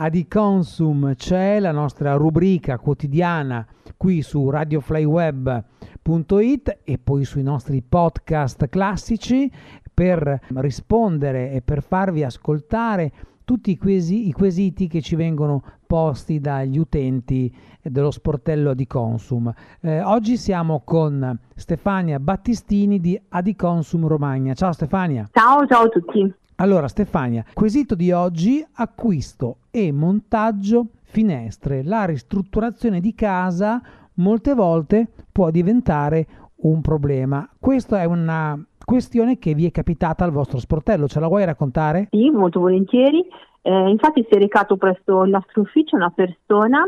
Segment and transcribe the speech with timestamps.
[0.00, 3.66] Adiconsum c'è, la nostra rubrica quotidiana
[3.96, 9.50] qui su radioflyweb.it e poi sui nostri podcast classici
[9.92, 13.10] per rispondere e per farvi ascoltare
[13.42, 17.52] tutti i, quesi, i quesiti che ci vengono posti dagli utenti
[17.82, 19.52] dello sportello di Consum.
[19.80, 24.54] Eh, oggi siamo con Stefania Battistini di Adiconsum Romagna.
[24.54, 25.28] Ciao Stefania.
[25.32, 26.32] Ciao, ciao a tutti.
[26.60, 31.84] Allora Stefania, quesito di oggi, acquisto e montaggio finestre.
[31.84, 33.80] La ristrutturazione di casa
[34.14, 36.26] molte volte può diventare
[36.62, 37.48] un problema.
[37.60, 42.08] Questa è una questione che vi è capitata al vostro sportello, ce la vuoi raccontare?
[42.10, 43.24] Sì, molto volentieri.
[43.62, 46.82] Eh, infatti si è recato presso il nostro ufficio una persona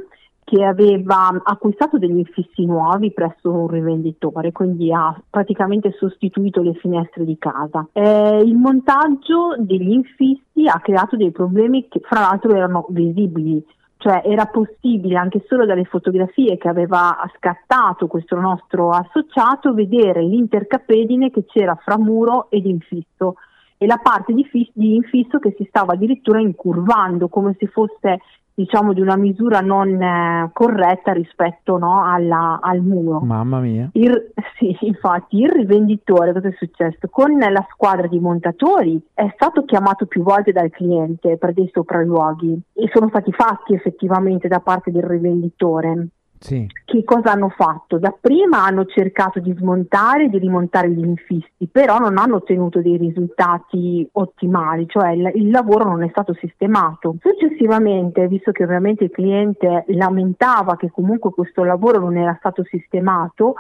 [0.51, 7.25] che aveva acquistato degli infissi nuovi presso un rivenditore, quindi ha praticamente sostituito le finestre
[7.25, 7.87] di casa.
[7.93, 13.65] Eh, il montaggio degli infissi ha creato dei problemi che fra l'altro erano visibili,
[13.99, 21.31] cioè era possibile anche solo dalle fotografie che aveva scattato questo nostro associato vedere l'intercapedine
[21.31, 23.37] che c'era fra muro ed infisso
[23.83, 28.19] e la parte di, fis- di infisso che si stava addirittura incurvando come se fosse
[28.61, 33.21] diciamo di una misura non eh, corretta rispetto no, alla, al muro.
[33.21, 33.89] Mamma mia.
[33.93, 37.09] Il, sì, infatti il rivenditore, cosa è successo?
[37.11, 42.61] Con la squadra di montatori è stato chiamato più volte dal cliente per dei sopralluoghi
[42.75, 46.09] e sono stati fatti effettivamente da parte del rivenditore.
[46.41, 46.67] Sì.
[46.87, 47.99] Che cosa hanno fatto?
[47.99, 52.97] Dapprima hanno cercato di smontare e di rimontare gli infissi, però non hanno ottenuto dei
[52.97, 57.17] risultati ottimali, cioè il, il, lavoro non è stato sistemato.
[57.21, 63.57] Successivamente, visto che ovviamente il cliente lamentava che comunque questo lavoro non era stato sistemato,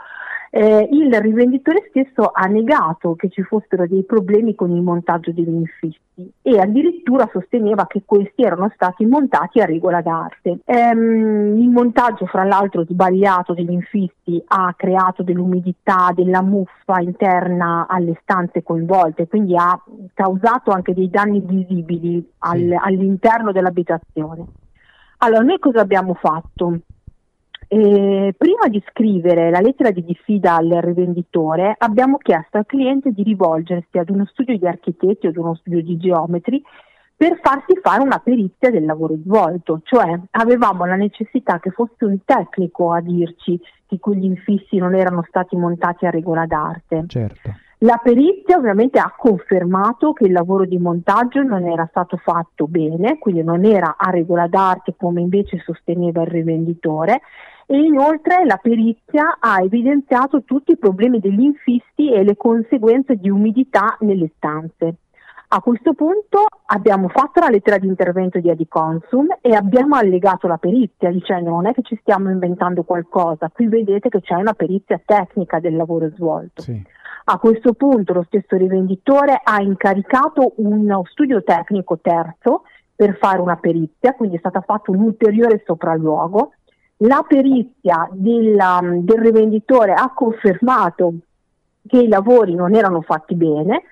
[0.52, 5.48] eh, il rivenditore stesso ha negato che ci fossero dei problemi con il montaggio degli
[5.48, 5.98] infissi
[6.42, 10.58] e addirittura sosteneva che questi erano stati montati a regola d'arte.
[10.64, 18.18] Ehm, il montaggio, fra l'altro, sbagliato degli infissi ha creato dell'umidità, della muffa interna alle
[18.22, 19.80] stanze coinvolte, quindi ha
[20.12, 22.76] causato anche dei danni visibili al, sì.
[22.78, 24.44] all'interno dell'abitazione.
[25.18, 26.78] Allora, noi cosa abbiamo fatto?
[27.72, 33.22] Eh, prima di scrivere la lettera di diffida al rivenditore abbiamo chiesto al cliente di
[33.22, 36.60] rivolgersi ad uno studio di architetti o ad uno studio di geometri
[37.14, 42.18] per farsi fare una perizia del lavoro svolto, cioè avevamo la necessità che fosse un
[42.24, 47.04] tecnico a dirci che quegli infissi non erano stati montati a regola d'arte.
[47.06, 47.54] Certo.
[47.82, 53.18] La perizia ovviamente ha confermato che il lavoro di montaggio non era stato fatto bene,
[53.18, 57.20] quindi non era a regola d'arte come invece sosteneva il rivenditore
[57.70, 63.30] e inoltre la perizia ha evidenziato tutti i problemi degli infissi e le conseguenze di
[63.30, 64.94] umidità nelle stanze.
[65.52, 70.56] A questo punto abbiamo fatto la lettera di intervento di Adiconsum e abbiamo allegato la
[70.56, 75.00] perizia dicendo non è che ci stiamo inventando qualcosa, qui vedete che c'è una perizia
[75.04, 76.62] tecnica del lavoro svolto.
[76.62, 76.82] Sì.
[77.26, 82.62] A questo punto lo stesso rivenditore ha incaricato uno studio tecnico terzo
[83.00, 86.50] per fare una perizia, quindi è stato fatto un ulteriore sopralluogo.
[87.02, 91.14] La perizia della, del rivenditore ha confermato
[91.86, 93.82] che i lavori non erano fatti bene,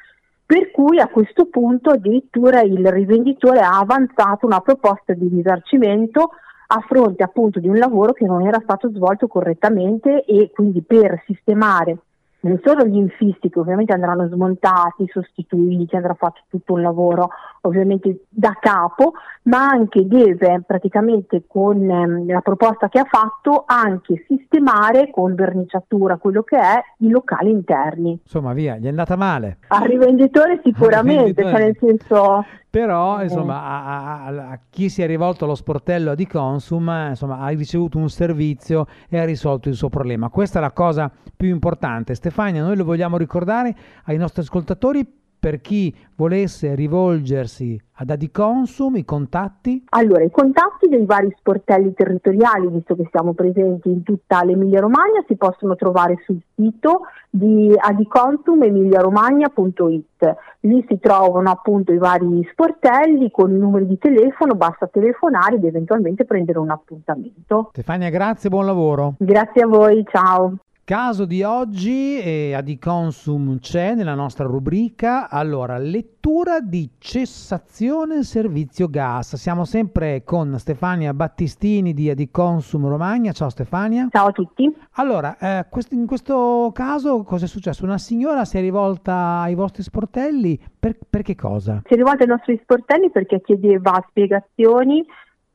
[0.45, 6.31] per cui a questo punto addirittura il rivenditore ha avanzato una proposta di risarcimento
[6.67, 11.23] a fronte appunto di un lavoro che non era stato svolto correttamente e quindi per
[11.25, 11.97] sistemare
[12.41, 17.31] non solo gli infissi che ovviamente andranno smontati, sostituiti, andrà fatto tutto un lavoro
[17.63, 24.25] ovviamente da capo, ma anche deve praticamente con ehm, la proposta che ha fatto anche
[24.29, 28.21] sistemare con verniciatura quello che è i locali interni.
[28.23, 29.59] Insomma via, gli è andata male.
[29.69, 35.45] Al rivenditore sicuramente, cioè nel senso però insomma, a, a, a, chi si è rivolto
[35.45, 40.29] allo sportello di Consum insomma, ha ricevuto un servizio e ha risolto il suo problema.
[40.29, 42.15] Questa è la cosa più importante.
[42.15, 43.75] Stefania, noi lo vogliamo ricordare
[44.05, 45.07] ai nostri ascoltatori
[45.49, 49.83] per chi volesse rivolgersi ad Adiconsum, i contatti?
[49.89, 55.25] Allora, i contatti dei vari sportelli territoriali, visto che siamo presenti in tutta l'Emilia Romagna,
[55.27, 57.01] si possono trovare sul sito
[57.31, 60.37] di adiconsumemiliaromagna.it.
[60.61, 65.65] Lì si trovano appunto i vari sportelli con i numeri di telefono, basta telefonare ed
[65.65, 67.71] eventualmente prendere un appuntamento.
[67.73, 69.15] Stefania, grazie, buon lavoro.
[69.17, 70.59] Grazie a voi, ciao.
[70.89, 75.29] Caso di oggi eh, Adiconsum c'è nella nostra rubrica.
[75.29, 79.37] Allora, lettura di cessazione servizio gas.
[79.37, 83.33] Siamo sempre con Stefania Battistini di Adiconsum Romagna.
[83.33, 84.09] Ciao Stefania.
[84.11, 84.75] Ciao a tutti.
[84.93, 87.85] Allora, eh, quest- in questo caso cosa è successo?
[87.85, 91.83] Una signora si è rivolta ai vostri sportelli per, per che cosa?
[91.85, 95.05] Si è rivolta ai nostri sportelli perché chiedeva spiegazioni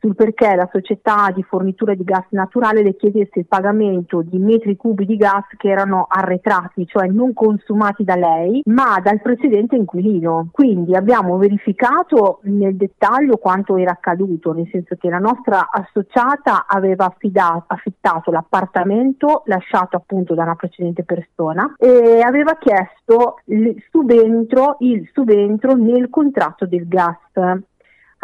[0.04, 4.76] sul perché la società di fornitura di gas naturale le chiedesse il pagamento di metri
[4.76, 10.50] cubi di gas che erano arretrati, cioè non consumati da lei, ma dal precedente inquilino.
[10.52, 17.06] Quindi abbiamo verificato nel dettaglio quanto era accaduto, nel senso che la nostra associata aveva
[17.06, 25.10] affidato, affittato l'appartamento lasciato appunto da una precedente persona e aveva chiesto il subentro, il
[25.14, 27.62] subentro nel contratto del gas.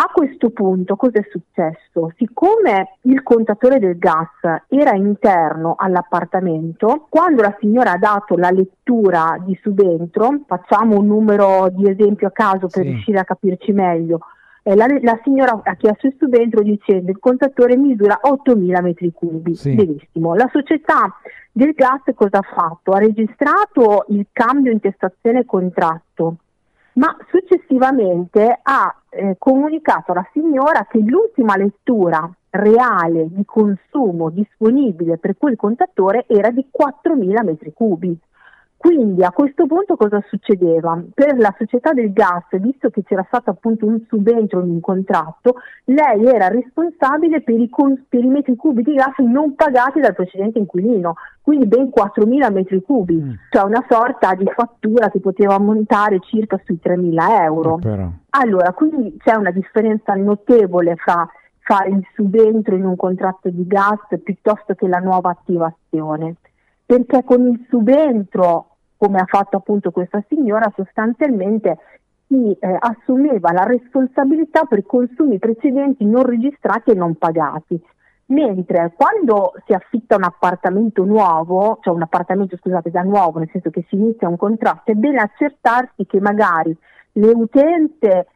[0.02, 2.14] A questo punto cosa è successo?
[2.16, 4.30] Siccome il contatore del gas
[4.70, 11.68] era interno all'appartamento, quando la signora ha dato la lettura di subentro, facciamo un numero
[11.72, 12.92] di esempio a caso per sì.
[12.92, 14.20] riuscire a capirci meglio,
[14.64, 19.54] eh, la, la, signora ha chiesto il subentro dicendo il contatore misura 8.000 metri cubi.
[19.54, 19.76] Sì.
[19.76, 20.34] Benissimo.
[20.34, 21.14] La società
[21.52, 22.94] del gas cosa ha fatto?
[22.94, 26.38] Ha registrato il cambio intestazione contratto
[27.00, 35.38] ma successivamente ha eh, comunicato alla signora che l'ultima lettura reale di consumo disponibile per
[35.38, 38.18] quel contatore era di 4.000 metri cubi.
[38.80, 41.04] Quindi a questo punto cosa succedeva?
[41.14, 45.56] Per la società del gas, visto che c'era stato appunto un subentro in un contratto,
[45.84, 50.16] lei era responsabile per i, con- per i metri cubi di gas non pagati dal
[50.16, 53.32] precedente inquilino, quindi ben 4.000 metri cubi, mm.
[53.50, 57.80] cioè una sorta di fattura che poteva montare circa sui 3.000 euro.
[57.84, 61.28] Eh, allora, quindi c'è una differenza notevole fra
[61.58, 66.36] fare il subentro in un contratto di gas piuttosto che la nuova attivazione
[66.90, 68.69] perché con il subentro
[69.00, 71.78] come ha fatto appunto questa signora, sostanzialmente
[72.28, 77.82] si eh, assumeva la responsabilità per consumi precedenti non registrati e non pagati.
[78.26, 83.70] Mentre quando si affitta un appartamento nuovo, cioè un appartamento scusate da nuovo, nel senso
[83.70, 86.76] che si inizia un contratto, è bene accertarsi che magari
[87.14, 88.28] le utenze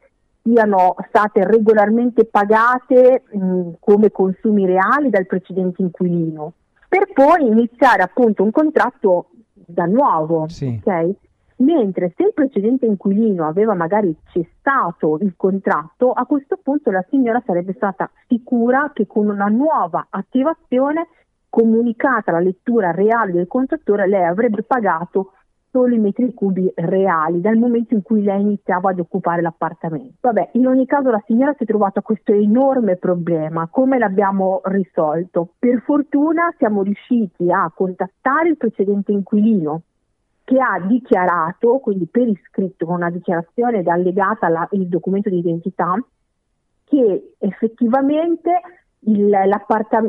[0.41, 6.53] siano state regolarmente pagate mh, come consumi reali dal precedente inquilino,
[6.87, 9.27] per poi iniziare appunto un contratto
[9.65, 10.79] da nuovo, sì.
[10.83, 11.15] ok?
[11.57, 17.41] Mentre se il precedente inquilino aveva magari cessato il contratto, a questo punto la signora
[17.45, 21.07] sarebbe stata sicura che con una nuova attivazione
[21.49, 25.33] comunicata la lettura reale del contrattore lei avrebbe pagato
[25.73, 30.13] solo i metri cubi reali dal momento in cui lei iniziava ad occupare l'appartamento.
[30.21, 33.67] Vabbè, in ogni caso la signora si è trovata questo enorme problema.
[33.71, 35.53] Come l'abbiamo risolto?
[35.57, 39.81] Per fortuna siamo riusciti a contattare il precedente inquilino
[40.43, 45.39] che ha dichiarato, quindi per iscritto con una dichiarazione ed allegata alla, il documento di
[45.39, 45.95] identità,
[46.83, 48.51] che effettivamente
[49.05, 49.35] il,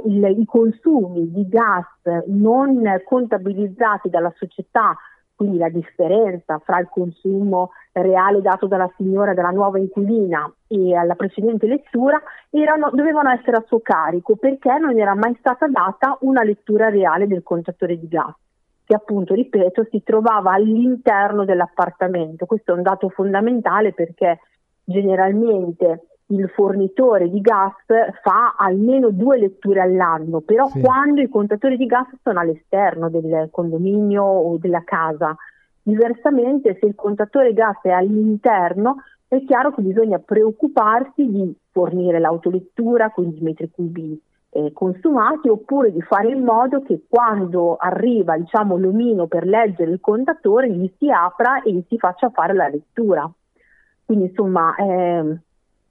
[0.05, 1.87] il, i consumi di gas
[2.27, 4.95] non contabilizzati dalla società
[5.35, 11.15] quindi la differenza fra il consumo reale dato dalla signora della nuova inquilina e alla
[11.15, 12.21] precedente lettura
[12.51, 17.27] erano, dovevano essere a suo carico perché non era mai stata data una lettura reale
[17.27, 18.35] del contatore di gas
[18.87, 22.45] che appunto, ripeto, si trovava all'interno dell'appartamento.
[22.45, 24.41] Questo è un dato fondamentale perché
[24.85, 27.75] generalmente il fornitore di gas
[28.23, 30.81] fa almeno due letture all'anno, però sì.
[30.81, 35.35] quando i contatori di gas sono all'esterno del condominio o della casa.
[35.83, 38.97] Diversamente, se il contatore gas è all'interno,
[39.29, 44.21] è chiaro che bisogna preoccuparsi di fornire l'autolettura, quindi i metri cubi
[44.51, 50.01] eh, consumati, oppure di fare in modo che quando arriva diciamo, l'omino per leggere il
[50.01, 53.31] contatore gli si apra e gli si faccia fare la lettura.
[54.05, 55.39] Quindi insomma eh,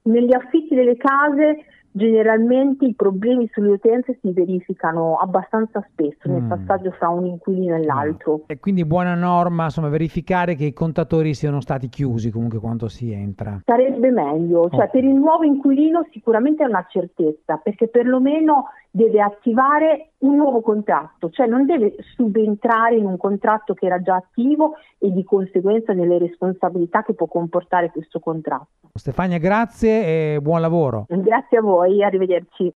[0.04, 1.64] negli affitti delle case
[1.96, 6.48] generalmente i problemi sulle utenze si verificano abbastanza spesso nel mm.
[6.48, 8.42] passaggio fra un inquilino e l'altro.
[8.46, 13.12] E quindi buona norma, insomma, verificare che i contatori siano stati chiusi comunque quando si
[13.12, 13.60] entra.
[13.64, 14.90] Sarebbe meglio, cioè oh.
[14.90, 18.64] per il nuovo inquilino sicuramente è una certezza, perché perlomeno
[18.96, 24.14] deve attivare un nuovo contratto, cioè non deve subentrare in un contratto che era già
[24.14, 28.88] attivo e di conseguenza nelle responsabilità che può comportare questo contratto.
[28.94, 31.06] Stefania, grazie e buon lavoro.
[31.08, 32.72] Grazie a voi, arrivederci.